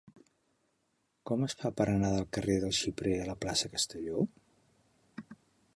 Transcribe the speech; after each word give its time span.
Com 1.31 1.43
es 1.47 1.55
fa 1.59 1.71
per 1.81 1.87
anar 1.91 2.11
del 2.15 2.25
carrer 2.39 2.57
del 2.65 2.73
Xiprer 2.81 3.15
a 3.19 3.29
la 3.31 3.37
plaça 3.45 3.69
de 3.69 3.73
Castelló? 3.77 4.27